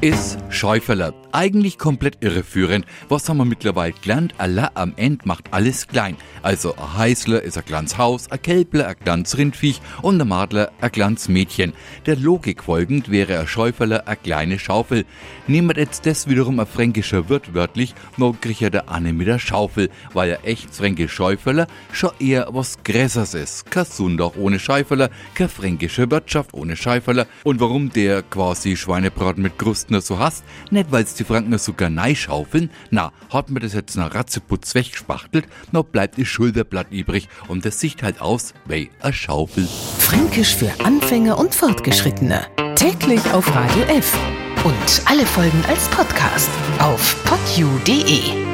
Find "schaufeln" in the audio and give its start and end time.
32.14-32.70